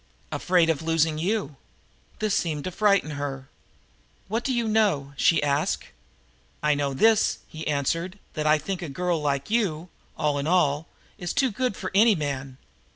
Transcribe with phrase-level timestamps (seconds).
[0.31, 1.57] "Afraid of losing you."
[2.17, 3.49] This seemed to frighten her.
[4.29, 5.89] "What do you know?" she asked.
[6.63, 10.87] "I know this," he answered, "that I think a girl like you, all in all,
[11.19, 12.57] is too good for any man.